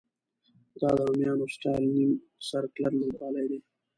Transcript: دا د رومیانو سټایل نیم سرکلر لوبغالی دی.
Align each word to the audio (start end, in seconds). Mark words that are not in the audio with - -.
دا 0.79 0.89
د 0.97 0.99
رومیانو 1.07 1.45
سټایل 1.55 1.85
نیم 1.95 2.11
سرکلر 2.47 2.91
لوبغالی 3.01 3.45
دی. 3.51 3.59